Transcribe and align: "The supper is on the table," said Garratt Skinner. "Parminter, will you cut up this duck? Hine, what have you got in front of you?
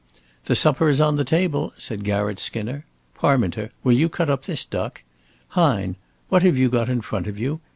"The 0.45 0.55
supper 0.55 0.89
is 0.89 0.99
on 0.99 1.17
the 1.17 1.23
table," 1.23 1.73
said 1.77 2.03
Garratt 2.03 2.39
Skinner. 2.39 2.87
"Parminter, 3.15 3.69
will 3.83 3.93
you 3.95 4.09
cut 4.09 4.31
up 4.31 4.45
this 4.45 4.65
duck? 4.65 5.03
Hine, 5.49 5.95
what 6.27 6.41
have 6.41 6.57
you 6.57 6.69
got 6.69 6.89
in 6.89 7.01
front 7.01 7.27
of 7.27 7.37
you? 7.37 7.59